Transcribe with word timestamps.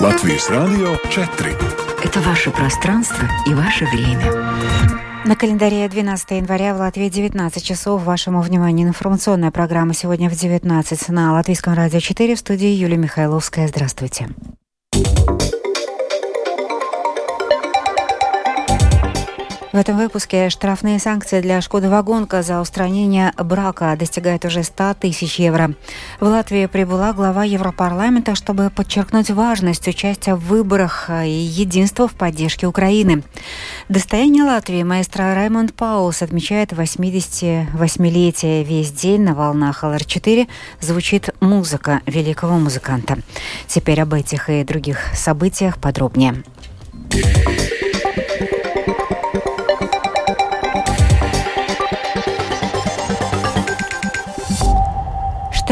Латвийс 0.00 0.48
радио 0.48 0.96
4. 1.10 1.56
Это 2.02 2.20
ваше 2.20 2.50
пространство 2.50 3.28
и 3.46 3.52
ваше 3.52 3.84
время. 3.84 4.32
На 5.26 5.36
календаре 5.36 5.86
12 5.88 6.30
января 6.30 6.74
в 6.74 6.78
Латвии 6.78 7.08
19 7.08 7.62
часов. 7.62 8.02
Вашему 8.02 8.40
вниманию 8.40 8.88
информационная 8.88 9.50
программа 9.50 9.92
сегодня 9.92 10.30
в 10.30 10.34
19 10.34 11.08
на 11.10 11.32
Латвийском 11.34 11.74
радио 11.74 12.00
4 12.00 12.34
в 12.34 12.38
студии 12.38 12.68
Юлия 12.68 12.96
Михайловская. 12.96 13.68
Здравствуйте. 13.68 14.28
В 19.72 19.76
этом 19.76 19.96
выпуске 19.96 20.50
штрафные 20.50 20.98
санкции 20.98 21.40
для 21.40 21.62
Шкоды 21.62 21.88
Вагонка 21.88 22.42
за 22.42 22.60
устранение 22.60 23.32
брака 23.38 23.96
достигают 23.98 24.44
уже 24.44 24.64
100 24.64 24.94
тысяч 25.00 25.38
евро. 25.38 25.72
В 26.20 26.26
Латвии 26.26 26.66
прибыла 26.66 27.14
глава 27.14 27.44
Европарламента, 27.44 28.34
чтобы 28.34 28.68
подчеркнуть 28.68 29.30
важность 29.30 29.88
участия 29.88 30.34
в 30.34 30.40
выборах 30.40 31.08
и 31.08 31.30
единство 31.30 32.06
в 32.06 32.12
поддержке 32.12 32.66
Украины. 32.66 33.22
Достояние 33.88 34.44
Латвии 34.44 34.82
маэстро 34.82 35.34
Раймонд 35.34 35.72
Паулс 35.72 36.20
отмечает 36.20 36.74
88-летие. 36.74 38.64
Весь 38.64 38.92
день 38.92 39.22
на 39.22 39.34
волнах 39.34 39.84
ЛР-4 39.84 40.48
звучит 40.80 41.30
музыка 41.40 42.02
великого 42.04 42.58
музыканта. 42.58 43.20
Теперь 43.68 44.02
об 44.02 44.12
этих 44.12 44.50
и 44.50 44.64
других 44.64 44.98
событиях 45.14 45.78
подробнее. 45.78 46.44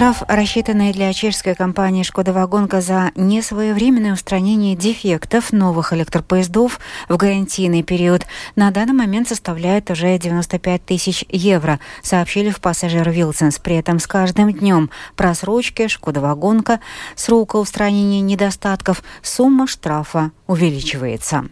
Штраф, 0.00 0.22
рассчитанный 0.28 0.94
для 0.94 1.12
чешской 1.12 1.54
компании 1.54 2.04
«Шкода 2.04 2.32
Вагонка» 2.32 2.80
за 2.80 3.10
несвоевременное 3.16 4.14
устранение 4.14 4.74
дефектов 4.74 5.52
новых 5.52 5.92
электропоездов 5.92 6.80
в 7.10 7.18
гарантийный 7.18 7.82
период, 7.82 8.24
на 8.56 8.70
данный 8.70 8.94
момент 8.94 9.28
составляет 9.28 9.90
уже 9.90 10.16
95 10.16 10.86
тысяч 10.86 11.26
евро, 11.28 11.80
сообщили 12.02 12.48
в 12.48 12.62
пассажир 12.62 13.10
Вилсенс. 13.10 13.58
При 13.58 13.76
этом 13.76 13.98
с 13.98 14.06
каждым 14.06 14.50
днем 14.54 14.88
просрочки 15.16 15.86
«Шкода 15.86 16.22
Вагонка», 16.22 16.80
срока 17.14 17.56
устранения 17.56 18.22
недостатков, 18.22 19.02
сумма 19.20 19.66
штрафа 19.66 20.30
увеличивается. 20.46 21.44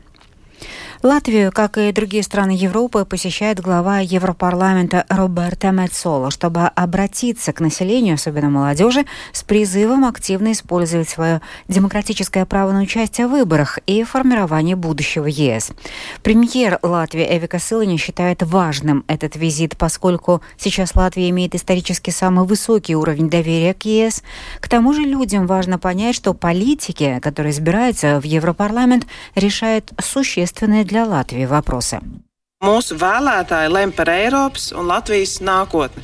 Латвию, 1.01 1.53
как 1.53 1.79
и 1.79 1.93
другие 1.93 2.25
страны 2.25 2.51
Европы, 2.51 3.05
посещает 3.05 3.61
глава 3.61 4.01
Европарламента 4.01 5.07
Роберта 5.09 5.71
Мецола, 5.71 6.33
чтобы 6.33 6.63
обратиться 6.63 7.53
к 7.53 7.61
населению, 7.61 8.15
особенно 8.15 8.51
молодежи, 8.51 9.05
с 9.33 9.45
призывом 9.45 10.05
активно 10.05 10.51
использовать 10.51 11.09
свое 11.09 11.41
демократическое 11.69 12.45
право 12.47 12.73
на 12.73 12.81
участие 12.81 13.29
в 13.29 13.31
выборах 13.31 13.79
и 13.87 14.03
формировании 14.03 14.75
будущего 14.75 15.27
ЕС. 15.27 15.71
Премьер 16.25 16.81
Латвии 16.83 17.25
Эвика 17.25 17.61
Сылани 17.61 17.97
считает 17.97 18.43
важным 18.43 19.05
этот 19.07 19.37
визит, 19.37 19.77
поскольку 19.77 20.43
сейчас 20.57 20.97
Латвия 20.97 21.31
имеет 21.31 21.55
исторически 21.55 22.11
самый 22.11 22.45
высокий 22.45 22.97
уровень 22.97 23.31
доверия 23.31 23.73
к 23.73 23.85
ЕС. 23.85 24.25
К 24.59 24.69
тому 24.69 24.93
же 24.93 25.03
людям 25.03 25.47
важно 25.47 25.79
понять, 25.79 26.17
что 26.17 26.35
политики, 26.35 27.21
которые 27.23 27.53
избираются 27.53 28.21
в 28.21 28.25
Европарламент, 28.25 29.07
решают 29.37 29.93
существенные 30.01 30.88
для 30.89 31.05
Латвии 31.05 31.45
вопросы. 31.45 32.01
Mūsu 32.59 32.97
vēlētāji 32.99 33.69
lem 33.71 33.93
par 33.95 34.09
Eiropas 34.11 34.73
un. 34.75 34.91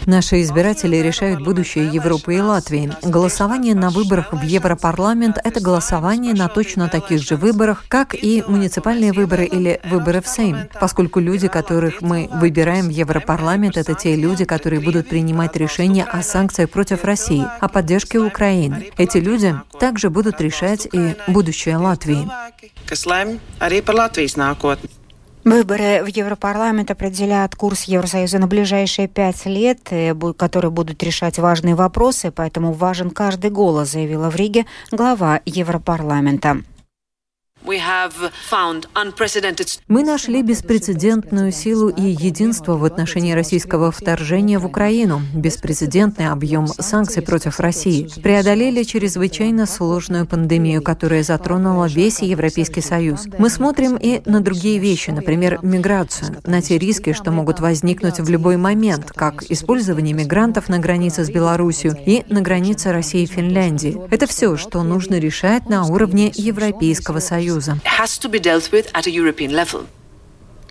Наши 0.06 0.40
избиратели 0.40 0.96
решают 0.98 1.42
будущее 1.42 1.88
Европы 1.88 2.36
и 2.36 2.40
Латвии. 2.40 2.92
Голосование 3.02 3.74
на 3.74 3.90
выборах 3.90 4.32
в 4.32 4.40
Европарламент– 4.40 5.36
это 5.44 5.60
голосование 5.60 6.32
на 6.32 6.46
точно 6.48 6.88
таких 6.88 7.22
же 7.22 7.34
выборах, 7.34 7.84
как 7.88 8.14
и 8.14 8.44
муниципальные 8.46 9.12
выборы 9.12 9.46
или 9.46 9.80
выборы 9.82 10.20
в 10.20 10.28
Сейм. 10.28 10.68
Поскольку 10.78 11.18
люди, 11.18 11.48
которых 11.48 12.02
мы 12.02 12.28
выбираем 12.30 12.86
в 12.86 12.90
Европарламент, 12.90 13.76
это 13.76 13.94
те 13.94 14.14
люди, 14.14 14.44
которые 14.44 14.80
будут 14.80 15.08
принимать 15.08 15.56
решения 15.56 16.04
о 16.04 16.22
санкциях 16.22 16.70
против 16.70 17.02
России, 17.02 17.44
о 17.60 17.68
поддержке 17.68 18.20
Украины. 18.20 18.92
Эти 18.96 19.18
люди 19.18 19.56
также 19.80 20.08
будут 20.08 20.40
решать 20.40 20.86
и 20.92 21.16
будущее 21.26 21.78
Латвии. 21.78 22.28
Kas 22.86 23.06
lem 23.06 23.40
arī 23.58 23.82
par 23.82 23.96
Latvijas 23.96 24.36
nākotni. 24.36 25.03
Выборы 25.44 26.02
в 26.02 26.06
Европарламент 26.06 26.90
определяют 26.90 27.54
курс 27.54 27.84
Евросоюза 27.84 28.38
на 28.38 28.46
ближайшие 28.46 29.08
пять 29.08 29.44
лет, 29.44 29.92
которые 30.38 30.70
будут 30.70 31.02
решать 31.02 31.38
важные 31.38 31.74
вопросы, 31.74 32.30
поэтому 32.30 32.72
важен 32.72 33.10
каждый 33.10 33.50
голос, 33.50 33.92
заявила 33.92 34.30
в 34.30 34.36
Риге 34.36 34.64
глава 34.90 35.42
Европарламента. 35.44 36.62
Мы 39.88 40.02
нашли 40.02 40.42
беспрецедентную 40.42 41.50
силу 41.50 41.88
и 41.88 42.02
единство 42.02 42.76
в 42.76 42.84
отношении 42.84 43.32
российского 43.32 43.90
вторжения 43.90 44.58
в 44.58 44.66
Украину, 44.66 45.22
беспрецедентный 45.34 46.28
объем 46.28 46.66
санкций 46.66 47.22
против 47.22 47.60
России, 47.60 48.10
преодолели 48.22 48.82
чрезвычайно 48.82 49.64
сложную 49.64 50.26
пандемию, 50.26 50.82
которая 50.82 51.22
затронула 51.22 51.86
весь 51.86 52.20
Европейский 52.20 52.82
Союз. 52.82 53.26
Мы 53.38 53.48
смотрим 53.48 53.96
и 53.96 54.20
на 54.28 54.40
другие 54.42 54.78
вещи, 54.78 55.08
например, 55.08 55.58
миграцию, 55.62 56.36
на 56.44 56.60
те 56.60 56.76
риски, 56.76 57.14
что 57.14 57.30
могут 57.30 57.60
возникнуть 57.60 58.20
в 58.20 58.28
любой 58.28 58.58
момент, 58.58 59.10
как 59.14 59.42
использование 59.50 60.12
мигрантов 60.12 60.68
на 60.68 60.78
границе 60.78 61.24
с 61.24 61.30
Беларусью 61.30 61.96
и 62.04 62.24
на 62.28 62.42
границе 62.42 62.92
России 62.92 63.22
и 63.22 63.26
Финляндии. 63.26 63.98
Это 64.10 64.26
все, 64.26 64.58
что 64.58 64.82
нужно 64.82 65.18
решать 65.18 65.66
на 65.70 65.86
уровне 65.86 66.30
Европейского 66.34 67.20
Союза. 67.20 67.53
Союза. 67.54 67.78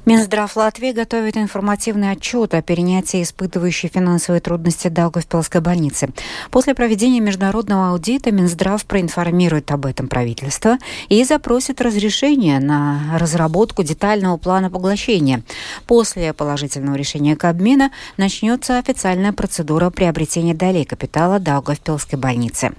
Минздрав 0.06 0.58
Латвии 0.58 0.92
готовит 0.92 1.38
информативный 1.38 2.12
отчет 2.12 2.54
о 2.54 2.62
перенятии 2.62 3.24
испытывающей 3.24 3.88
финансовые 3.88 4.42
трудности 4.42 4.90
Даугавпилской 4.90 5.62
больницы. 5.62 6.10
После 6.52 6.76
проведения 6.76 7.22
международного 7.22 7.92
аудита 7.92 8.30
Минздрав 8.34 8.86
проинформирует 8.86 9.72
об 9.72 9.86
этом 9.86 10.10
правительство 10.10 10.78
и 11.08 11.24
запросит 11.24 11.80
разрешение 11.80 12.60
на 12.60 13.18
разработку 13.18 13.82
детального 13.82 14.36
плана 14.36 14.70
поглощения. 14.70 15.42
После 15.88 16.34
положительного 16.34 16.98
решения 16.98 17.38
Кабмина 17.38 17.90
начнется 18.18 18.80
официальная 18.80 19.32
процедура 19.32 19.90
приобретения 19.90 20.54
долей 20.54 20.84
капитала 20.84 21.40
Даугавпилской 21.40 22.20
больницы. 22.20 22.74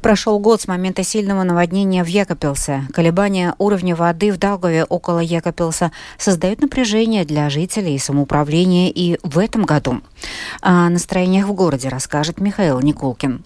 Прошел 0.00 0.38
год 0.38 0.60
с 0.60 0.68
момента 0.68 1.02
сильного 1.02 1.42
наводнения 1.42 2.04
в 2.04 2.06
Якопилсе. 2.06 2.86
Колебания 2.92 3.54
уровня 3.58 3.96
воды 3.96 4.32
в 4.32 4.38
Далгове 4.38 4.84
около 4.84 5.20
Якопилса 5.20 5.92
создают 6.18 6.60
напряжение 6.60 7.24
для 7.24 7.50
жителей 7.50 7.98
самоуправления 7.98 8.90
и 8.90 9.18
в 9.22 9.38
этом 9.38 9.64
году. 9.64 10.00
О 10.60 10.88
настроениях 10.88 11.46
в 11.46 11.52
городе 11.52 11.88
расскажет 11.88 12.40
Михаил 12.40 12.80
Никулкин. 12.80 13.44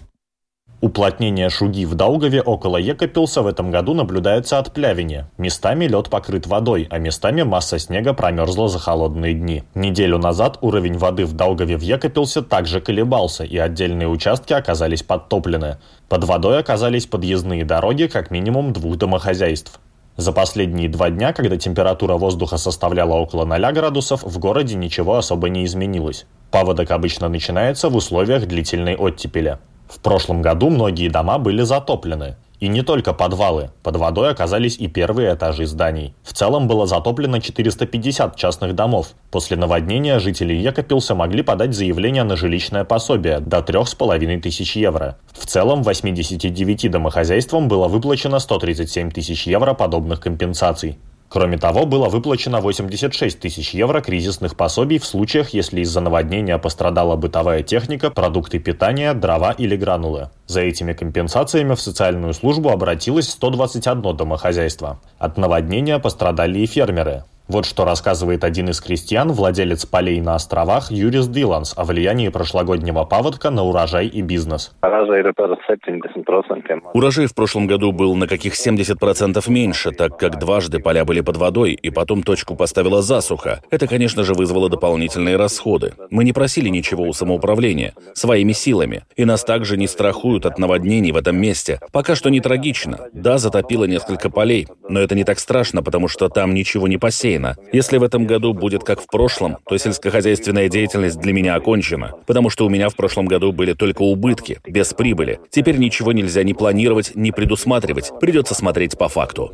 Уплотнение 0.83 1.51
шуги 1.51 1.85
в 1.85 1.95
Даугаве 1.95 2.41
около 2.41 2.79
Екапилса 2.79 3.43
в 3.43 3.47
этом 3.47 3.71
году 3.71 3.93
наблюдается 3.93 4.59
от 4.59 4.73
плявения. 4.73 5.29
Местами 5.37 5.85
лед 5.85 6.09
покрыт 6.09 6.47
водой, 6.47 6.89
а 6.91 6.97
местами 6.97 7.43
масса 7.43 7.79
снега 7.79 8.15
промерзла 8.15 8.67
за 8.71 8.79
холодные 8.79 9.35
дни. 9.35 9.63
Неделю 9.75 10.17
назад 10.17 10.57
уровень 10.63 10.97
воды 10.97 11.27
в 11.27 11.35
Даугаве 11.35 11.77
в 11.77 11.83
Екапилсе 11.83 12.41
также 12.41 12.81
колебался, 12.81 13.45
и 13.45 13.59
отдельные 13.59 14.09
участки 14.09 14.55
оказались 14.55 15.03
подтоплены. 15.03 15.77
Под 16.09 16.25
водой 16.25 16.59
оказались 16.59 17.05
подъездные 17.05 17.67
дороги 17.67 18.07
как 18.07 18.31
минимум 18.31 18.73
двух 18.73 18.97
домохозяйств. 18.97 19.79
За 20.17 20.33
последние 20.33 20.89
два 20.89 21.11
дня, 21.11 21.35
когда 21.35 21.59
температура 21.59 22.15
воздуха 22.15 22.57
составляла 22.57 23.17
около 23.17 23.45
0 23.45 23.73
градусов, 23.75 24.23
в 24.23 24.39
городе 24.39 24.77
ничего 24.77 25.17
особо 25.17 25.51
не 25.51 25.67
изменилось. 25.67 26.25
Паводок 26.51 26.91
обычно 26.91 27.29
начинается 27.29 27.91
в 27.91 27.97
условиях 27.97 28.47
длительной 28.47 28.97
оттепели. 28.97 29.59
В 29.91 29.99
прошлом 29.99 30.41
году 30.41 30.71
многие 30.71 31.09
дома 31.09 31.39
были 31.39 31.63
затоплены. 31.63 32.37
И 32.61 32.69
не 32.69 32.83
только 32.83 33.15
подвалы. 33.15 33.71
Под 33.83 33.97
водой 33.97 34.31
оказались 34.31 34.77
и 34.77 34.87
первые 34.87 35.35
этажи 35.35 35.67
зданий. 35.67 36.15
В 36.23 36.35
целом 36.35 36.69
было 36.69 36.87
затоплено 36.87 37.41
450 37.41 38.37
частных 38.37 38.75
домов. 38.75 39.15
После 39.31 39.57
наводнения 39.57 40.19
жители 40.19 40.53
Екопилса 40.53 41.15
могли 41.15 41.43
подать 41.43 41.75
заявление 41.75 42.23
на 42.23 42.37
жилищное 42.37 42.85
пособие 42.85 43.41
до 43.41 43.59
3,5 43.59 44.41
тысяч 44.43 44.77
евро. 44.77 45.17
В 45.33 45.47
целом 45.47 45.83
89 45.83 46.91
домохозяйствам 46.91 47.67
было 47.67 47.89
выплачено 47.89 48.39
137 48.39 49.11
тысяч 49.11 49.47
евро 49.47 49.73
подобных 49.73 50.21
компенсаций. 50.21 50.99
Кроме 51.31 51.59
того, 51.59 51.87
было 51.87 52.09
выплачено 52.09 52.61
86 52.61 53.39
тысяч 53.39 53.71
евро 53.73 54.01
кризисных 54.01 54.57
пособий 54.57 54.99
в 54.99 55.07
случаях, 55.07 55.51
если 55.51 55.81
из-за 55.83 56.01
наводнения 56.01 56.59
пострадала 56.59 57.15
бытовая 57.15 57.63
техника, 57.63 58.11
продукты 58.11 58.59
питания, 58.59 59.15
дрова 59.15 59.53
или 59.53 59.77
гранулы. 59.77 60.31
За 60.51 60.63
этими 60.63 60.95
компенсациями 60.95 61.77
в 61.77 61.81
социальную 61.81 62.35
службу 62.35 62.71
обратилось 62.71 63.29
121 63.29 64.17
домохозяйство. 64.17 64.99
От 65.21 65.39
наводнения 65.39 66.01
пострадали 66.01 66.59
и 66.59 66.67
фермеры. 66.67 67.23
Вот 67.51 67.67
что 67.67 67.85
рассказывает 67.85 68.45
один 68.45 68.69
из 68.69 68.81
крестьян, 68.81 69.33
владелец 69.33 69.85
полей 69.85 70.21
на 70.21 70.37
островах 70.37 70.93
Юрис 70.93 71.27
Диланс 71.27 71.75
о 71.77 71.85
влиянии 71.85 72.29
прошлогоднего 72.29 73.05
паводка 73.05 73.51
на 73.51 73.65
урожай 73.65 74.07
и 74.07 74.23
бизнес. 74.23 74.73
Урожай 76.95 77.27
в 77.27 77.35
прошлом 77.35 77.67
году 77.67 77.91
был 77.91 78.15
на 78.15 78.29
каких 78.29 78.55
70% 78.55 79.51
меньше, 79.51 79.91
так 79.91 80.17
как 80.17 80.39
дважды 80.39 80.79
поля 80.79 81.05
были 81.05 81.23
под 81.23 81.39
водой, 81.39 81.73
и 81.73 81.91
потом 81.91 82.23
точку 82.23 82.55
поставила 82.55 83.03
засуха. 83.03 83.61
Это, 83.73 83.89
конечно 83.89 84.23
же, 84.23 84.35
вызвало 84.35 84.69
дополнительные 84.69 85.35
расходы. 85.35 85.95
Мы 86.09 86.23
не 86.23 86.33
просили 86.33 86.69
ничего 86.69 87.03
у 87.03 87.13
самоуправления, 87.13 87.95
своими 88.15 88.53
силами. 88.53 89.03
И 89.17 89.25
нас 89.25 89.43
также 89.43 89.77
не 89.77 89.89
страхуют 89.89 90.40
от 90.47 90.59
наводнений 90.59 91.13
в 91.13 91.17
этом 91.17 91.37
месте. 91.37 91.81
Пока 91.93 92.15
что 92.15 92.31
не 92.31 92.41
трагично. 92.41 93.09
Да, 93.13 93.39
затопило 93.39 93.85
несколько 93.85 94.31
полей, 94.31 94.67
но 94.89 95.01
это 95.01 95.15
не 95.15 95.25
так 95.25 95.39
страшно, 95.39 95.83
потому 95.83 96.09
что 96.09 96.29
там 96.29 96.55
ничего 96.55 96.89
не 96.89 96.99
посеяно. 96.99 97.57
Если 97.73 97.99
в 97.99 98.03
этом 98.03 98.27
году 98.27 98.55
будет 98.55 98.85
как 98.85 99.01
в 99.01 99.07
прошлом, 99.07 99.59
то 99.69 99.77
сельскохозяйственная 99.77 100.69
деятельность 100.69 101.19
для 101.21 101.33
меня 101.33 101.55
окончена, 101.55 102.15
потому 102.27 102.51
что 102.51 102.67
у 102.67 102.69
меня 102.69 102.89
в 102.89 102.97
прошлом 102.97 103.27
году 103.27 103.53
были 103.53 103.73
только 103.73 104.03
убытки, 104.03 104.61
без 104.67 104.93
прибыли. 104.95 105.41
Теперь 105.51 105.79
ничего 105.79 106.13
нельзя 106.13 106.43
ни 106.43 106.53
планировать, 106.53 107.13
ни 107.15 107.31
предусматривать. 107.31 108.13
Придется 108.21 108.55
смотреть 108.55 108.99
по 108.99 109.09
факту. 109.09 109.53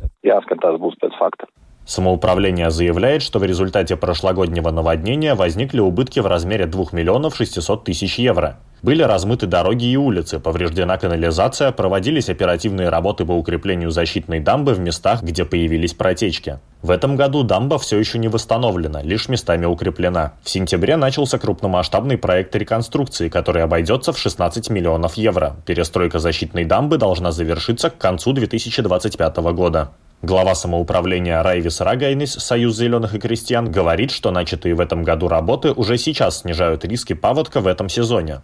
Самоуправление 1.87 2.69
заявляет, 2.69 3.21
что 3.21 3.39
в 3.39 3.45
результате 3.45 3.95
прошлогоднего 3.95 4.71
наводнения 4.71 5.35
возникли 5.35 5.79
убытки 5.79 6.19
в 6.19 6.27
размере 6.27 6.65
2 6.65 6.87
миллионов 6.91 7.37
600 7.37 7.85
тысяч 7.85 8.19
евро. 8.19 8.59
Были 8.83 9.03
размыты 9.03 9.47
дороги 9.47 9.85
и 9.85 9.95
улицы, 9.95 10.39
повреждена 10.39 10.97
канализация, 10.97 11.71
проводились 11.71 12.29
оперативные 12.29 12.89
работы 12.89 13.25
по 13.25 13.31
укреплению 13.31 13.89
защитной 13.89 14.41
дамбы 14.41 14.73
в 14.73 14.79
местах, 14.79 15.23
где 15.23 15.45
появились 15.45 15.93
протечки. 15.93 16.59
В 16.81 16.91
этом 16.91 17.15
году 17.15 17.43
дамба 17.43 17.79
все 17.79 17.97
еще 17.97 18.19
не 18.19 18.27
восстановлена, 18.27 19.01
лишь 19.01 19.29
местами 19.29 19.65
укреплена. 19.65 20.33
В 20.43 20.49
сентябре 20.49 20.97
начался 20.97 21.39
крупномасштабный 21.39 22.17
проект 22.17 22.53
реконструкции, 22.53 23.29
который 23.29 23.63
обойдется 23.63 24.11
в 24.11 24.19
16 24.19 24.69
миллионов 24.69 25.13
евро. 25.13 25.55
Перестройка 25.65 26.19
защитной 26.19 26.65
дамбы 26.65 26.97
должна 26.97 27.31
завершиться 27.31 27.89
к 27.89 27.97
концу 27.97 28.33
2025 28.33 29.37
года. 29.53 29.91
Глава 30.23 30.55
самоуправления 30.55 31.43
Райвис 31.43 31.79
Рагайнис, 31.79 32.33
Союз 32.33 32.75
зеленых 32.75 33.13
и 33.13 33.19
крестьян, 33.19 33.71
говорит, 33.71 34.09
что 34.09 34.31
начатые 34.31 34.73
в 34.73 34.79
этом 34.79 35.03
году 35.03 35.27
работы 35.27 35.73
уже 35.73 35.99
сейчас 35.99 36.41
снижают 36.41 36.83
риски 36.83 37.13
паводка 37.13 37.61
в 37.61 37.67
этом 37.67 37.87
сезоне. 37.87 38.41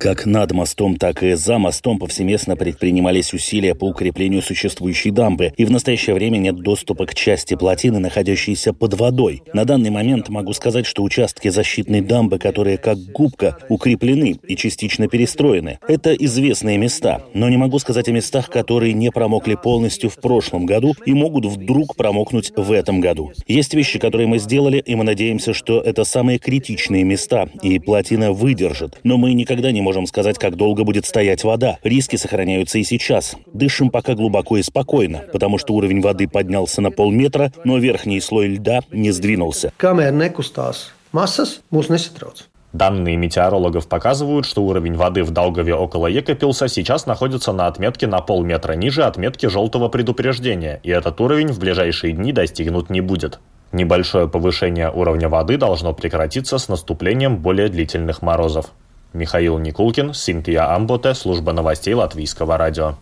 Как 0.00 0.24
над 0.24 0.52
мостом, 0.52 0.96
так 0.96 1.22
и 1.22 1.34
за 1.34 1.58
мостом 1.58 1.98
повсеместно 1.98 2.56
предпринимались 2.56 3.34
усилия 3.34 3.74
по 3.74 3.84
укреплению 3.84 4.40
существующей 4.40 5.10
дамбы, 5.10 5.52
и 5.58 5.66
в 5.66 5.70
настоящее 5.70 6.14
время 6.14 6.38
нет 6.38 6.56
доступа 6.56 7.04
к 7.04 7.14
части 7.14 7.54
плотины, 7.54 7.98
находящейся 7.98 8.72
под 8.72 8.94
водой. 8.94 9.42
На 9.52 9.66
данный 9.66 9.90
момент 9.90 10.30
могу 10.30 10.54
сказать, 10.54 10.86
что 10.86 11.02
участки 11.02 11.48
защитной 11.48 12.00
дамбы, 12.00 12.38
которые 12.38 12.78
как 12.78 12.96
губка 12.96 13.58
укреплены 13.68 14.40
и 14.48 14.56
частично 14.56 15.06
перестроены, 15.06 15.80
это 15.86 16.14
известные 16.14 16.78
места, 16.78 17.20
но 17.34 17.50
не 17.50 17.58
могу 17.58 17.78
сказать 17.78 18.08
о 18.08 18.12
местах, 18.12 18.48
которые 18.48 18.94
не 18.94 19.10
промокли 19.10 19.54
полностью 19.66 20.10
в 20.10 20.14
прошлом 20.18 20.64
году 20.64 20.94
и 21.04 21.12
могут 21.12 21.44
вдруг 21.44 21.96
промокнуть 21.96 22.52
в 22.54 22.70
этом 22.70 23.00
году. 23.00 23.32
Есть 23.48 23.74
вещи, 23.74 23.98
которые 23.98 24.28
мы 24.28 24.38
сделали, 24.38 24.78
и 24.78 24.94
мы 24.94 25.02
надеемся, 25.02 25.52
что 25.54 25.80
это 25.80 26.04
самые 26.04 26.38
критичные 26.38 27.02
места, 27.02 27.48
и 27.64 27.80
плотина 27.80 28.30
выдержит. 28.30 29.00
Но 29.02 29.16
мы 29.16 29.32
никогда 29.32 29.72
не 29.72 29.80
можем 29.80 30.06
сказать, 30.06 30.38
как 30.38 30.54
долго 30.54 30.84
будет 30.84 31.04
стоять 31.04 31.42
вода. 31.42 31.78
Риски 31.82 32.14
сохраняются 32.14 32.78
и 32.78 32.84
сейчас. 32.84 33.34
Дышим 33.52 33.90
пока 33.90 34.14
глубоко 34.14 34.56
и 34.56 34.62
спокойно, 34.62 35.24
потому 35.32 35.58
что 35.58 35.74
уровень 35.74 36.00
воды 36.00 36.28
поднялся 36.28 36.80
на 36.80 36.92
полметра, 36.92 37.52
но 37.64 37.78
верхний 37.78 38.20
слой 38.20 38.46
льда 38.46 38.82
не 38.92 39.10
сдвинулся. 39.10 39.72
Камер 39.78 40.12
некустās 40.12 40.92
masas 41.12 41.58
mūs 41.72 41.90
nesatrauc. 41.90 42.46
Данные 42.76 43.16
метеорологов 43.16 43.88
показывают, 43.88 44.44
что 44.44 44.62
уровень 44.62 44.96
воды 44.96 45.24
в 45.24 45.30
Долгове 45.30 45.74
около 45.74 46.08
Екапилса 46.08 46.68
сейчас 46.68 47.06
находится 47.06 47.52
на 47.52 47.68
отметке 47.68 48.06
на 48.06 48.20
полметра 48.20 48.74
ниже 48.74 49.04
отметки 49.04 49.46
желтого 49.46 49.88
предупреждения, 49.88 50.80
и 50.82 50.90
этот 50.90 51.18
уровень 51.22 51.48
в 51.48 51.58
ближайшие 51.58 52.12
дни 52.12 52.34
достигнут 52.34 52.90
не 52.90 53.00
будет. 53.00 53.40
Небольшое 53.72 54.28
повышение 54.28 54.90
уровня 54.90 55.30
воды 55.30 55.56
должно 55.56 55.94
прекратиться 55.94 56.58
с 56.58 56.68
наступлением 56.68 57.38
более 57.38 57.70
длительных 57.70 58.20
морозов. 58.20 58.66
Михаил 59.14 59.56
Никулкин, 59.56 60.12
Синтия 60.12 60.74
Амботе, 60.74 61.14
служба 61.14 61.54
новостей 61.54 61.94
Латвийского 61.94 62.58
радио. 62.58 62.96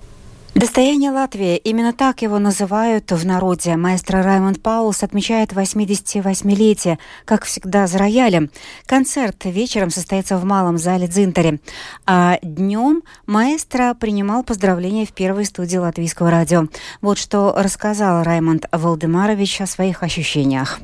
Достояние 0.55 1.11
Латвии. 1.11 1.57
Именно 1.57 1.93
так 1.93 2.23
его 2.23 2.39
называют 2.39 3.11
в 3.11 3.27
народе. 3.27 3.75
Маэстро 3.75 4.23
Раймонд 4.23 4.63
Паулс 4.63 5.03
отмечает 5.03 5.53
88-летие, 5.53 6.99
как 7.25 7.45
всегда, 7.45 7.89
за 7.89 7.99
роялем. 7.99 8.51
Концерт 8.87 9.45
вечером 9.47 9.91
состоится 9.91 10.37
в 10.39 10.45
малом 10.45 10.79
зале 10.79 11.09
Дзинтаре. 11.09 11.59
А 12.07 12.39
днем 12.43 13.03
маэстро 13.27 13.95
принимал 13.95 14.45
поздравления 14.45 15.07
в 15.07 15.13
первой 15.13 15.45
студии 15.45 15.77
Латвийского 15.77 16.31
радио. 16.31 16.69
Вот 17.01 17.19
что 17.19 17.53
рассказал 17.57 18.23
Раймонд 18.23 18.67
Валдемарович 18.71 19.63
о 19.63 19.67
своих 19.67 20.05
ощущениях. 20.05 20.79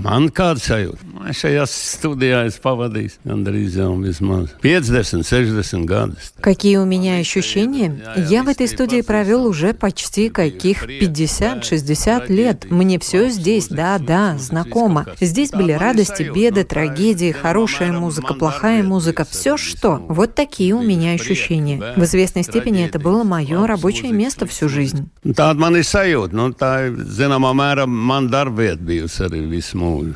Man 0.00 0.30
kāda 0.32 0.56
sajūta? 0.56 1.04
Es 1.28 1.42
šajā 1.42 1.66
studijā 1.68 2.38
esmu 2.48 2.62
pavadījis 2.64 3.18
gandrīz 3.28 3.74
jau 3.76 3.90
vismaz 4.00 4.54
50, 4.64 5.20
60 5.20 5.84
gadus. 5.84 6.32
Какие 6.40 6.78
у 6.78 6.86
меня 6.86 7.18
ощущения? 7.18 7.92
Я 8.16 8.42
в 8.42 8.48
этой 8.48 8.68
студии 8.68 9.02
провел 9.02 9.44
уже 9.44 9.74
почти 9.74 10.30
каких 10.30 10.88
50-60 10.88 12.32
лет. 12.32 12.70
Мне 12.70 12.98
все 12.98 13.28
здесь, 13.28 13.68
да-да, 13.68 14.38
знакомо. 14.38 15.06
Здесь 15.20 15.50
были 15.50 15.72
радости, 15.72 16.22
беды, 16.22 16.64
трагедии, 16.64 17.30
хорошая 17.30 17.92
музыка, 17.92 18.32
плохая 18.32 18.82
музыка, 18.82 19.26
все 19.28 19.58
что. 19.58 19.98
Вот 20.08 20.34
такие 20.34 20.72
у 20.72 20.80
меня 20.82 21.12
ощущения. 21.12 21.92
В 21.96 22.04
известной 22.04 22.44
степени 22.44 22.82
это 22.82 22.98
было 22.98 23.24
мое 23.24 23.66
рабочее 23.66 24.12
место 24.12 24.46
всю 24.46 24.70
жизнь. 24.70 25.10
Tāda 25.22 25.60
man 25.60 25.76
ir 25.76 25.84
sajūta. 25.84 26.32
Nu, 26.34 26.48
tā 26.50 26.90
zināmā 26.90 27.52
mērā, 27.54 27.84
man 27.86 28.26
darba 28.32 28.64
vieta 28.64 28.82
bijusi 28.82 29.22
arī 29.28 29.44
visu 29.46 29.81
mūžu. 29.82 30.14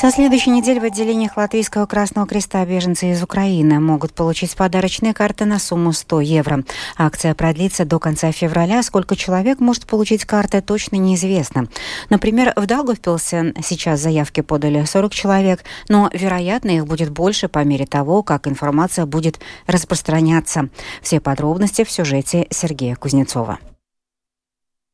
Со 0.00 0.10
следующей 0.10 0.48
недели 0.48 0.78
в 0.78 0.84
отделениях 0.84 1.36
Латвийского 1.36 1.84
Красного 1.84 2.26
Креста 2.26 2.64
беженцы 2.64 3.10
из 3.10 3.22
Украины 3.22 3.80
могут 3.80 4.14
получить 4.14 4.56
подарочные 4.56 5.12
карты 5.12 5.44
на 5.44 5.58
сумму 5.58 5.92
100 5.92 6.20
евро. 6.22 6.64
Акция 6.96 7.34
продлится 7.34 7.84
до 7.84 7.98
конца 7.98 8.32
февраля. 8.32 8.82
Сколько 8.82 9.14
человек 9.14 9.60
может 9.60 9.86
получить 9.86 10.24
карты, 10.24 10.62
точно 10.62 10.96
неизвестно. 10.96 11.68
Например, 12.08 12.54
в 12.56 12.64
Даугавпилсе 12.64 13.52
сейчас 13.62 14.00
заявки 14.00 14.40
подали 14.40 14.82
40 14.86 15.12
человек, 15.12 15.64
но, 15.90 16.08
вероятно, 16.14 16.70
их 16.70 16.86
будет 16.86 17.10
больше 17.10 17.48
по 17.48 17.62
мере 17.62 17.84
того, 17.84 18.22
как 18.22 18.46
информация 18.46 19.04
будет 19.04 19.38
распространяться. 19.66 20.70
Все 21.02 21.20
подробности 21.20 21.84
в 21.84 21.90
сюжете 21.90 22.46
Сергея 22.48 22.96
Кузнецова. 22.96 23.58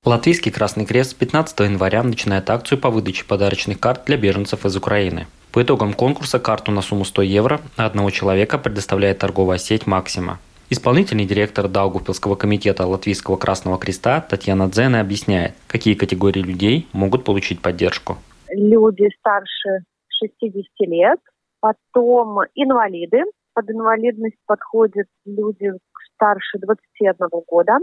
Латвийский 0.06 0.52
Красный 0.52 0.86
Крест 0.86 1.10
с 1.10 1.14
15 1.14 1.58
января 1.58 2.04
начинает 2.04 2.48
акцию 2.48 2.80
по 2.80 2.90
выдаче 2.90 3.24
подарочных 3.24 3.80
карт 3.80 4.04
для 4.06 4.16
беженцев 4.16 4.64
из 4.64 4.76
Украины. 4.76 5.26
По 5.50 5.64
итогам 5.64 5.94
конкурса 5.94 6.38
карту 6.38 6.70
на 6.70 6.80
сумму 6.80 7.04
100 7.04 7.22
евро 7.22 7.60
на 7.76 7.86
одного 7.86 8.10
человека 8.10 8.56
предоставляет 8.56 9.18
торговая 9.18 9.58
сеть 9.58 9.88
«Максима». 9.88 10.38
Исполнительный 10.70 11.24
директор 11.24 11.66
Даугавпилского 11.66 12.36
комитета 12.36 12.86
Латвийского 12.86 13.36
Красного 13.36 13.78
Креста 13.78 14.20
Татьяна 14.20 14.70
Дзена 14.70 15.00
объясняет, 15.00 15.54
какие 15.66 15.94
категории 15.94 16.40
людей 16.40 16.86
могут 16.92 17.24
получить 17.24 17.60
поддержку. 17.60 18.16
Люди 18.48 19.08
старше 19.18 19.86
60 20.20 20.66
лет, 20.88 21.18
потом 21.58 22.42
инвалиды. 22.54 23.24
Под 23.54 23.68
инвалидность 23.68 24.38
подходят 24.46 25.08
люди 25.24 25.72
старше 26.14 26.58
21 26.60 27.16
года. 27.48 27.78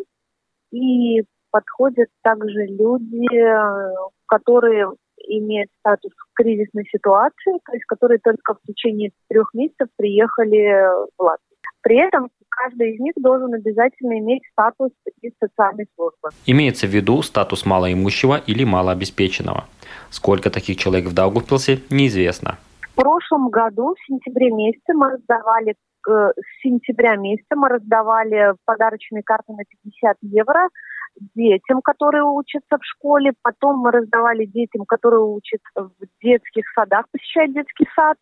И 0.71 1.23
подходят 1.53 2.10
также 2.24 2.65
люди, 2.65 3.27
которые 4.25 4.91
имеют 5.27 5.69
статус 5.79 6.12
кризисной 6.33 6.86
ситуации, 6.91 7.60
то 7.63 7.74
есть 7.74 7.86
которые 7.86 8.19
только 8.19 8.55
в 8.55 8.57
течение 8.67 9.12
трех 9.29 9.53
месяцев 9.53 9.88
приехали 9.95 10.83
в 11.15 11.22
Латвию. 11.22 11.53
При 11.81 11.98
этом 11.98 12.29
каждый 12.50 12.95
из 12.95 13.00
них 13.00 13.13
должен 13.17 13.53
обязательно 13.53 14.17
иметь 14.19 14.41
статус 14.51 14.91
из 15.22 15.31
социальной 15.39 15.86
службы. 15.95 16.29
Имеется 16.45 16.88
в 16.88 16.89
виду 16.89 17.22
статус 17.22 17.65
малоимущего 17.65 18.38
или 18.48 18.63
малообеспеченного. 18.63 19.65
Сколько 20.10 20.50
таких 20.50 20.77
человек 20.77 21.05
в 21.05 21.13
Даугавпилсе, 21.13 21.79
неизвестно. 21.89 22.57
В 22.81 22.95
прошлом 22.95 23.50
году, 23.50 23.95
в 23.95 24.07
сентябре 24.07 24.50
месяце, 24.51 24.93
мы 24.93 25.12
раздавали 25.12 25.75
э, 26.07 26.12
с 26.12 26.62
сентября 26.62 27.15
месяца 27.15 27.55
мы 27.55 27.69
раздавали 27.69 28.53
подарочные 28.65 29.24
карты 29.24 29.53
на 29.53 29.63
50 29.83 30.17
евро 30.22 30.69
детям, 31.36 31.82
которые 31.82 32.24
учатся 32.24 32.77
в 32.77 32.84
школе. 32.84 33.34
Потом 33.41 33.79
мы 33.79 33.91
раздавали 33.91 34.46
детям, 34.46 34.86
которые 34.86 35.22
учатся 35.22 35.70
в 35.75 35.91
детских 36.22 36.65
садах, 36.75 37.05
посещают 37.12 37.53
детский 37.53 37.88
сад. 37.96 38.17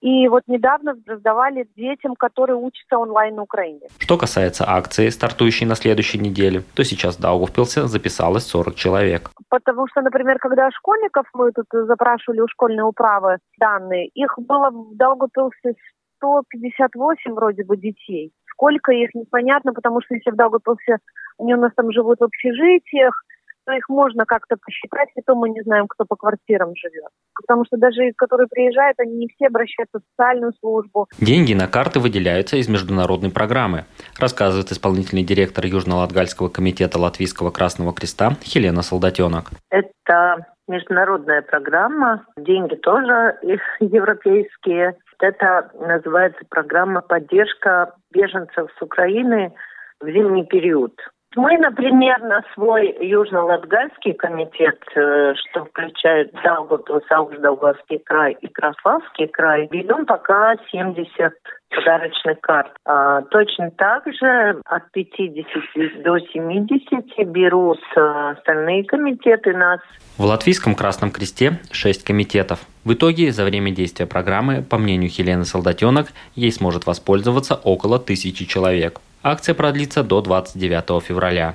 И 0.00 0.28
вот 0.28 0.44
недавно 0.46 0.94
раздавали 1.06 1.68
детям, 1.76 2.14
которые 2.14 2.56
учатся 2.56 2.98
онлайн 2.98 3.34
на 3.34 3.42
Украине. 3.42 3.88
Что 3.98 4.16
касается 4.16 4.64
акции, 4.68 5.08
стартующей 5.08 5.66
на 5.66 5.74
следующей 5.74 6.18
неделе, 6.18 6.62
то 6.74 6.84
сейчас 6.84 7.16
в 7.16 7.20
Даугавпилсе 7.20 7.88
записалось 7.88 8.44
40 8.44 8.74
человек. 8.76 9.30
Потому 9.48 9.88
что, 9.88 10.00
например, 10.02 10.38
когда 10.38 10.70
школьников 10.70 11.26
мы 11.34 11.50
тут 11.52 11.66
запрашивали 11.72 12.40
у 12.40 12.48
школьной 12.48 12.84
управы 12.84 13.38
данные, 13.58 14.06
их 14.14 14.38
было 14.38 14.70
в 14.70 14.96
Даугавпилсе 14.96 15.74
158 16.18 17.32
вроде 17.32 17.64
бы 17.64 17.76
детей. 17.76 18.32
Сколько 18.58 18.90
их, 18.90 19.14
непонятно, 19.14 19.72
потому 19.72 20.00
что 20.02 20.16
если 20.16 20.32
в 20.32 20.34
Даугавпилсе, 20.34 20.96
они 21.38 21.54
у 21.54 21.58
нас 21.58 21.70
там 21.76 21.92
живут 21.92 22.18
в 22.18 22.24
общежитиях, 22.24 23.22
то 23.68 23.74
их 23.74 23.86
можно 23.90 24.24
как-то 24.24 24.56
посчитать, 24.56 25.10
и 25.14 25.20
то 25.20 25.34
мы 25.34 25.50
не 25.50 25.60
знаем, 25.60 25.88
кто 25.88 26.06
по 26.06 26.16
квартирам 26.16 26.74
живет. 26.74 27.10
Потому 27.34 27.66
что 27.66 27.76
даже 27.76 28.12
которые 28.16 28.48
приезжают, 28.48 28.98
они 28.98 29.14
не 29.16 29.28
все 29.28 29.48
обращаются 29.48 29.98
в 29.98 30.02
социальную 30.10 30.54
службу. 30.58 31.06
Деньги 31.20 31.52
на 31.52 31.68
карты 31.68 32.00
выделяются 32.00 32.56
из 32.56 32.66
международной 32.66 33.30
программы, 33.30 33.84
рассказывает 34.18 34.72
исполнительный 34.72 35.22
директор 35.22 35.66
Южно-Латгальского 35.66 36.48
комитета 36.48 36.98
Латвийского 36.98 37.50
Красного 37.50 37.92
Креста 37.92 38.30
Хелена 38.42 38.80
Солдатенок. 38.80 39.50
Это 39.68 40.46
международная 40.66 41.42
программа, 41.42 42.24
деньги 42.38 42.74
тоже 42.76 43.36
европейские. 43.80 44.96
Это 45.20 45.70
называется 45.78 46.40
программа 46.48 47.02
«Поддержка 47.02 47.92
беженцев 48.14 48.70
с 48.78 48.82
Украины 48.82 49.52
в 50.00 50.06
зимний 50.06 50.46
период». 50.46 50.94
Мы, 51.38 51.56
например, 51.56 52.20
на 52.24 52.42
свой 52.52 52.96
Южно-Латгальский 53.00 54.14
комитет, 54.14 54.82
э, 54.96 55.34
что 55.36 55.66
включает 55.66 56.32
Даугавпилс, 56.42 57.04
Аугдаугавский 57.08 58.00
край 58.00 58.36
и 58.40 58.48
Краславский 58.48 59.28
край, 59.28 59.68
ведем 59.70 60.04
пока 60.04 60.56
70 60.72 61.32
подарочных 61.70 62.40
карт. 62.40 62.72
А, 62.84 63.22
точно 63.22 63.70
так 63.70 64.04
же 64.12 64.60
от 64.64 64.90
50 64.92 66.02
до 66.02 66.18
70 66.18 67.28
берут 67.28 67.80
э, 67.96 68.32
остальные 68.36 68.84
комитеты 68.84 69.52
нас. 69.54 69.80
В 70.16 70.24
Латвийском 70.24 70.74
Красном 70.74 71.10
Кресте 71.10 71.58
6 71.70 72.04
комитетов. 72.04 72.60
В 72.84 72.94
итоге, 72.94 73.32
за 73.32 73.44
время 73.44 73.70
действия 73.70 74.06
программы, 74.06 74.62
по 74.62 74.78
мнению 74.78 75.10
Хелены 75.10 75.44
Солдатенок, 75.44 76.08
ей 76.34 76.52
сможет 76.52 76.86
воспользоваться 76.86 77.54
около 77.54 77.98
тысячи 77.98 78.44
человек. 78.46 79.00
Акция 79.22 79.54
продлится 79.54 80.02
до 80.02 80.20
29 80.20 81.02
февраля. 81.02 81.54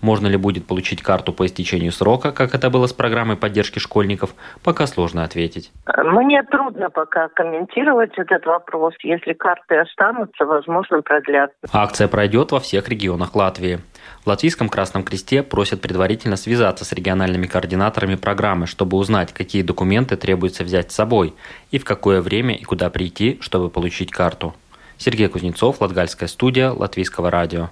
Можно 0.00 0.28
ли 0.28 0.36
будет 0.36 0.66
получить 0.66 1.02
карту 1.02 1.32
по 1.32 1.46
истечению 1.46 1.92
срока, 1.92 2.32
как 2.32 2.54
это 2.54 2.70
было 2.70 2.86
с 2.86 2.92
программой 2.92 3.36
поддержки 3.36 3.78
школьников, 3.78 4.34
пока 4.62 4.86
сложно 4.86 5.24
ответить. 5.24 5.70
Мне 6.04 6.42
трудно 6.42 6.90
пока 6.90 7.28
комментировать 7.28 8.12
этот 8.16 8.46
вопрос. 8.46 8.94
Если 9.02 9.34
карты 9.34 9.76
останутся, 9.78 10.44
возможно, 10.44 11.02
продлят. 11.02 11.52
Акция 11.72 12.08
пройдет 12.08 12.52
во 12.52 12.60
всех 12.60 12.88
регионах 12.88 13.34
Латвии. 13.34 13.80
В 14.24 14.26
Латвийском 14.26 14.68
Красном 14.68 15.02
Кресте 15.02 15.42
просят 15.42 15.80
предварительно 15.80 16.36
связаться 16.36 16.84
с 16.84 16.92
региональными 16.92 17.46
координаторами 17.46 18.16
программы, 18.16 18.66
чтобы 18.66 18.96
узнать, 18.96 19.32
какие 19.32 19.62
документы 19.62 20.16
требуется 20.16 20.64
взять 20.64 20.92
с 20.92 20.94
собой 20.94 21.34
и 21.70 21.78
в 21.78 21.84
какое 21.84 22.20
время 22.20 22.54
и 22.54 22.64
куда 22.64 22.90
прийти, 22.90 23.38
чтобы 23.40 23.70
получить 23.70 24.10
карту. 24.10 24.54
Сергей 24.98 25.28
Кузнецов, 25.28 25.80
Латгальская 25.80 26.28
студия, 26.28 26.70
Латвийского 26.70 27.30
радио. 27.30 27.70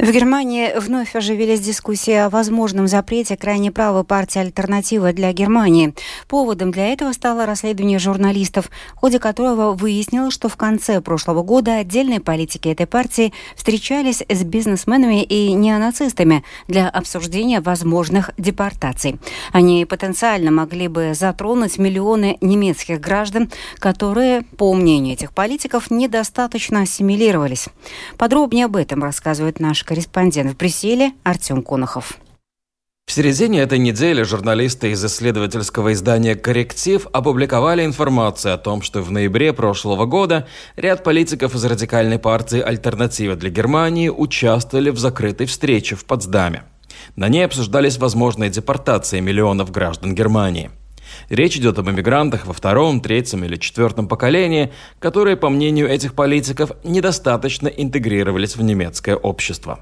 В 0.00 0.12
Германии 0.12 0.72
вновь 0.78 1.14
оживились 1.14 1.60
дискуссии 1.60 2.14
о 2.14 2.30
возможном 2.30 2.88
запрете 2.88 3.36
крайне 3.36 3.70
правой 3.70 4.02
партии 4.02 4.38
«Альтернатива 4.38 5.12
для 5.12 5.30
Германии». 5.34 5.92
Поводом 6.26 6.70
для 6.70 6.86
этого 6.86 7.12
стало 7.12 7.44
расследование 7.44 7.98
журналистов, 7.98 8.70
в 8.94 8.98
ходе 8.98 9.18
которого 9.18 9.74
выяснилось, 9.74 10.32
что 10.32 10.48
в 10.48 10.56
конце 10.56 11.02
прошлого 11.02 11.42
года 11.42 11.76
отдельные 11.76 12.18
политики 12.20 12.68
этой 12.68 12.86
партии 12.86 13.34
встречались 13.54 14.22
с 14.26 14.42
бизнесменами 14.42 15.22
и 15.22 15.52
неонацистами 15.52 16.44
для 16.66 16.88
обсуждения 16.88 17.60
возможных 17.60 18.30
депортаций. 18.38 19.18
Они 19.52 19.84
потенциально 19.84 20.50
могли 20.50 20.88
бы 20.88 21.12
затронуть 21.12 21.76
миллионы 21.76 22.38
немецких 22.40 23.00
граждан, 23.00 23.50
которые, 23.78 24.44
по 24.56 24.72
мнению 24.72 25.12
этих 25.12 25.32
политиков, 25.32 25.90
недостаточно 25.90 26.80
ассимилировались. 26.80 27.66
Подробнее 28.16 28.64
об 28.64 28.76
этом 28.76 29.04
рассказывает 29.04 29.60
наш 29.60 29.89
корреспондент 29.90 30.52
в 30.52 30.56
Брюсселе 30.56 31.14
Артем 31.24 31.64
Конохов. 31.64 32.18
В 33.08 33.12
середине 33.12 33.62
этой 33.62 33.80
недели 33.80 34.22
журналисты 34.22 34.92
из 34.92 35.04
исследовательского 35.04 35.94
издания 35.94 36.36
«Корректив» 36.36 37.08
опубликовали 37.12 37.84
информацию 37.84 38.54
о 38.54 38.58
том, 38.58 38.82
что 38.82 39.02
в 39.02 39.10
ноябре 39.10 39.52
прошлого 39.52 40.06
года 40.06 40.46
ряд 40.76 41.02
политиков 41.02 41.56
из 41.56 41.64
радикальной 41.64 42.20
партии 42.20 42.60
«Альтернатива 42.60 43.34
для 43.34 43.50
Германии» 43.50 44.08
участвовали 44.08 44.90
в 44.90 44.98
закрытой 45.00 45.48
встрече 45.48 45.96
в 45.96 46.04
Потсдаме. 46.04 46.62
На 47.16 47.28
ней 47.28 47.44
обсуждались 47.44 47.98
возможные 47.98 48.48
депортации 48.48 49.18
миллионов 49.18 49.72
граждан 49.72 50.14
Германии. 50.14 50.70
Речь 51.28 51.56
идет 51.56 51.78
об 51.78 51.88
иммигрантах 51.90 52.46
во 52.46 52.52
втором, 52.52 53.00
третьем 53.00 53.44
или 53.44 53.56
четвертом 53.56 54.08
поколении, 54.08 54.72
которые, 54.98 55.36
по 55.36 55.48
мнению 55.48 55.88
этих 55.88 56.14
политиков, 56.14 56.72
недостаточно 56.84 57.68
интегрировались 57.68 58.56
в 58.56 58.62
немецкое 58.62 59.16
общество. 59.16 59.80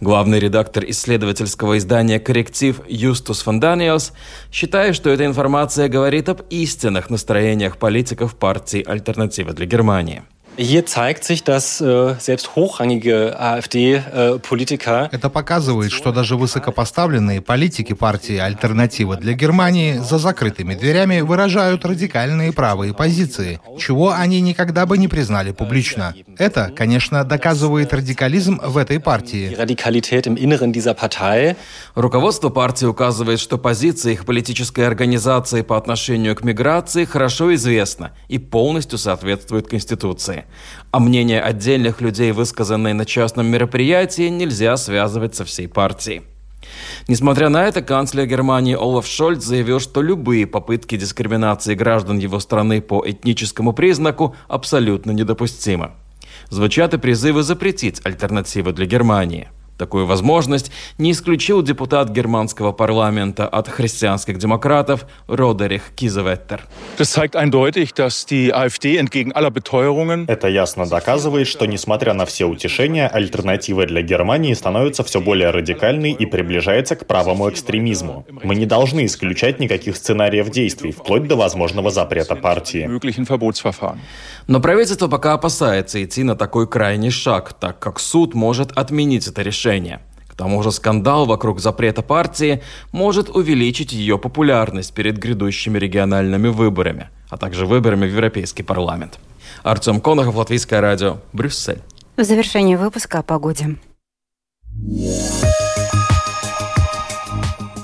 Главный 0.00 0.38
редактор 0.38 0.84
исследовательского 0.88 1.78
издания 1.78 2.18
«Корректив» 2.18 2.80
Юстус 2.88 3.42
фон 3.42 3.60
Даниэлс 3.60 4.12
считает, 4.50 4.94
что 4.94 5.10
эта 5.10 5.26
информация 5.26 5.88
говорит 5.88 6.28
об 6.28 6.42
истинных 6.50 7.10
настроениях 7.10 7.76
политиков 7.76 8.36
партии 8.36 8.82
«Альтернатива 8.86 9.52
для 9.52 9.66
Германии». 9.66 10.22
Hier 10.58 10.86
zeigt 10.86 11.24
sich, 11.24 11.44
dass 11.44 11.82
äh, 11.82 12.14
selbst 12.18 12.56
hochrangige 12.56 13.38
AfD-Politiker 13.38 15.10
Это 15.12 15.28
показывает, 15.28 15.92
что 15.92 16.12
даже 16.12 16.36
высокопоставленные 16.36 17.42
политики 17.42 17.92
партии 17.92 18.38
«Альтернатива 18.38 19.16
для 19.16 19.34
Германии» 19.34 19.98
за 19.98 20.16
закрытыми 20.16 20.74
дверями 20.74 21.20
выражают 21.20 21.84
радикальные 21.84 22.54
правые 22.54 22.94
позиции, 22.94 23.60
чего 23.78 24.12
они 24.12 24.40
никогда 24.40 24.86
бы 24.86 24.96
не 24.96 25.08
признали 25.08 25.52
публично. 25.52 26.14
Это, 26.38 26.72
конечно, 26.74 27.22
доказывает 27.24 27.92
радикализм 27.92 28.58
в 28.62 28.78
этой 28.78 28.98
партии. 28.98 29.54
Руководство 31.94 32.48
партии 32.48 32.86
указывает, 32.86 33.40
что 33.40 33.58
позиция 33.58 34.12
их 34.12 34.24
политической 34.24 34.86
организации 34.86 35.60
по 35.60 35.76
отношению 35.76 36.34
к 36.34 36.44
миграции 36.44 37.04
хорошо 37.04 37.54
известна 37.54 38.12
и 38.28 38.38
полностью 38.38 38.96
соответствует 38.96 39.68
Конституции 39.68 40.45
а 40.90 41.00
мнение 41.00 41.40
отдельных 41.40 42.00
людей, 42.00 42.32
высказанные 42.32 42.94
на 42.94 43.04
частном 43.04 43.46
мероприятии, 43.46 44.28
нельзя 44.28 44.76
связывать 44.76 45.34
со 45.34 45.44
всей 45.44 45.68
партией. 45.68 46.22
Несмотря 47.08 47.48
на 47.48 47.64
это, 47.64 47.82
канцлер 47.82 48.26
Германии 48.26 48.74
Олаф 48.74 49.06
Шольц 49.06 49.44
заявил, 49.44 49.78
что 49.78 50.02
любые 50.02 50.46
попытки 50.46 50.96
дискриминации 50.96 51.74
граждан 51.74 52.18
его 52.18 52.40
страны 52.40 52.80
по 52.80 53.02
этническому 53.06 53.72
признаку 53.72 54.34
абсолютно 54.48 55.12
недопустимы. 55.12 55.92
Звучат 56.50 56.94
и 56.94 56.98
призывы 56.98 57.42
запретить 57.42 58.00
альтернативы 58.04 58.72
для 58.72 58.86
Германии– 58.86 59.48
Такую 59.78 60.06
возможность 60.06 60.72
не 60.96 61.12
исключил 61.12 61.62
депутат 61.62 62.08
германского 62.08 62.72
парламента 62.72 63.46
от 63.46 63.68
христианских 63.68 64.38
демократов 64.38 65.06
Родерих 65.28 65.90
Кизеветтер. 65.94 66.66
Это 70.28 70.48
ясно 70.48 70.86
доказывает, 70.86 71.46
что, 71.46 71.66
несмотря 71.66 72.14
на 72.14 72.24
все 72.24 72.46
утешения, 72.46 73.06
альтернатива 73.06 73.84
для 73.84 74.00
Германии 74.00 74.54
становится 74.54 75.04
все 75.04 75.20
более 75.20 75.50
радикальной 75.50 76.12
и 76.12 76.24
приближается 76.24 76.96
к 76.96 77.06
правому 77.06 77.50
экстремизму. 77.50 78.24
Мы 78.42 78.54
не 78.54 78.64
должны 78.64 79.04
исключать 79.04 79.60
никаких 79.60 79.96
сценариев 79.96 80.48
действий, 80.50 80.92
вплоть 80.92 81.28
до 81.28 81.36
возможного 81.36 81.90
запрета 81.90 82.34
партии. 82.34 82.88
Но 84.46 84.60
правительство 84.60 85.08
пока 85.08 85.34
опасается 85.34 86.02
идти 86.02 86.22
на 86.22 86.34
такой 86.34 86.66
крайний 86.66 87.10
шаг, 87.10 87.52
так 87.52 87.78
как 87.78 88.00
суд 88.00 88.34
может 88.34 88.72
отменить 88.72 89.26
это 89.26 89.42
решение 89.42 89.65
решения. 89.66 90.00
К 90.28 90.34
тому 90.34 90.62
же 90.62 90.70
скандал 90.70 91.26
вокруг 91.26 91.60
запрета 91.60 92.02
партии 92.02 92.62
может 92.92 93.30
увеличить 93.30 93.92
ее 93.92 94.18
популярность 94.18 94.94
перед 94.94 95.18
грядущими 95.18 95.78
региональными 95.78 96.48
выборами, 96.48 97.08
а 97.30 97.36
также 97.36 97.66
выборами 97.66 98.06
в 98.06 98.12
Европейский 98.12 98.62
парламент. 98.62 99.18
Артем 99.62 100.00
Конохов, 100.00 100.36
Латвийское 100.36 100.80
радио, 100.80 101.16
Брюссель. 101.32 101.80
В 102.16 102.22
завершении 102.22 102.76
выпуска 102.76 103.18
о 103.18 103.22
погоде. 103.22 103.76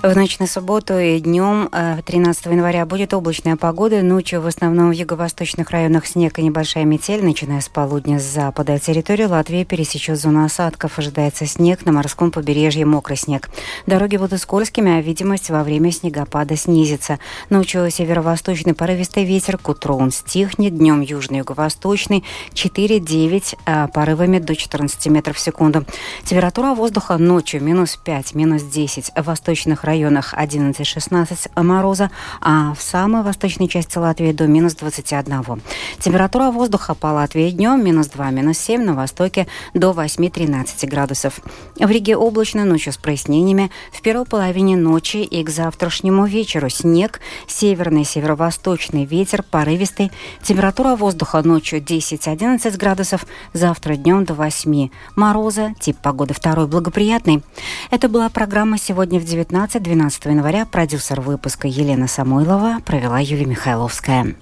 В 0.02 0.16
ночь 0.16 0.40
на 0.40 0.48
субботу 0.48 0.98
и 0.98 1.20
днем 1.20 1.68
13 1.70 2.46
э, 2.46 2.50
января 2.50 2.84
будет 2.86 3.14
облачная 3.14 3.54
погода. 3.54 4.02
Ночью 4.02 4.40
в 4.40 4.48
основном 4.48 4.88
в 4.88 4.94
юго-восточных 4.94 5.70
районах 5.70 6.06
снег 6.06 6.40
и 6.40 6.42
небольшая 6.42 6.84
метель. 6.84 7.24
Начиная 7.24 7.60
с 7.60 7.68
полудня 7.68 8.18
с 8.18 8.24
запада 8.24 8.80
территории 8.80 9.26
Латвии 9.26 9.62
пересечет 9.62 10.18
зону 10.18 10.44
осадков. 10.44 10.98
Ожидается 10.98 11.46
снег, 11.46 11.86
на 11.86 11.92
морском 11.92 12.32
побережье 12.32 12.84
мокрый 12.84 13.16
снег. 13.16 13.48
Дороги 13.86 14.16
будут 14.16 14.40
скользкими, 14.40 14.90
а 14.90 15.00
видимость 15.00 15.50
во 15.50 15.62
время 15.62 15.92
снегопада 15.92 16.56
снизится. 16.56 17.20
Ночью 17.48 17.88
северо-восточный 17.88 18.74
порывистый 18.74 19.24
ветер. 19.24 19.56
К 19.56 19.68
утру 19.68 19.94
он 19.94 20.10
стихнет. 20.10 20.76
Днем 20.76 21.00
южно-юго-восточный 21.00 22.24
4-9, 22.54 23.56
а 23.66 23.86
порывами 23.86 24.40
до 24.40 24.56
14 24.56 25.06
метров 25.06 25.36
в 25.36 25.40
секунду. 25.40 25.84
Температура 26.24 26.74
воздуха 26.74 27.18
ночью 27.18 27.62
минус 27.62 27.96
5, 28.04 28.34
минус 28.34 28.62
10. 28.64 29.12
В 29.14 29.22
восточных 29.22 29.84
районах 29.84 29.91
районах 29.92 30.32
11-16 30.32 31.62
мороза, 31.62 32.10
а 32.40 32.72
в 32.74 32.80
самой 32.80 33.22
восточной 33.22 33.68
части 33.68 33.98
Латвии 33.98 34.32
до 34.32 34.46
минус 34.46 34.74
21. 34.74 35.60
Температура 35.98 36.50
воздуха 36.50 36.94
по 36.94 37.08
Латвии 37.08 37.50
днем 37.50 37.84
минус 37.84 38.06
2, 38.06 38.30
минус 38.30 38.56
7, 38.58 38.82
на 38.82 38.94
востоке 38.94 39.46
до 39.74 39.90
8-13 39.90 40.86
градусов. 40.86 41.40
В 41.76 41.90
Риге 41.90 42.16
облачно, 42.16 42.64
ночью 42.64 42.94
с 42.94 42.96
прояснениями. 42.96 43.70
В 43.92 44.00
первой 44.00 44.24
половине 44.24 44.76
ночи 44.76 45.18
и 45.18 45.44
к 45.44 45.50
завтрашнему 45.50 46.24
вечеру 46.24 46.70
снег, 46.70 47.20
северный 47.46 48.06
северо-восточный 48.06 49.04
ветер, 49.04 49.42
порывистый. 49.42 50.10
Температура 50.42 50.96
воздуха 50.96 51.42
ночью 51.42 51.80
10-11 51.82 52.78
градусов, 52.78 53.26
завтра 53.52 53.96
днем 53.96 54.24
до 54.24 54.32
8. 54.32 54.88
Мороза, 55.16 55.74
тип 55.80 55.98
погоды 55.98 56.32
второй 56.32 56.66
благоприятный. 56.66 57.42
Это 57.90 58.08
была 58.08 58.30
программа 58.30 58.78
«Сегодня 58.78 59.20
в 59.20 59.24
19 59.24 59.81
12 59.82 60.26
января 60.26 60.64
продюсер 60.64 61.20
выпуска 61.20 61.66
Елена 61.66 62.06
Самойлова 62.06 62.78
провела 62.84 63.18
Юлия 63.18 63.46
Михайловская. 63.46 64.36